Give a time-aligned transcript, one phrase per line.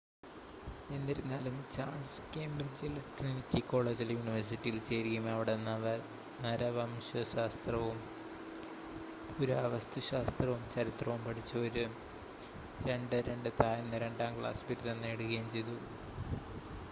[0.89, 5.55] എന്നിരുന്നാലും ചാൾസ് കേംബ്രിഡ്ജിലെ ട്രിനിറ്റി കോളേജിലെ യൂണിവേഴ്സിറ്റിയിൽ ചേരുകയും അവിടെ
[6.45, 7.99] നരവംശശാസ്ത്രവും
[9.31, 11.85] പുരാവസ്തുശാസ്ത്രവും ചരിത്രവും പഠിച്ച് ഒരു
[12.87, 15.77] 2:2 താഴ്ന്ന രണ്ടാം ക്ലാസ് ബിരുദം നേടുകയും ചെയ്തു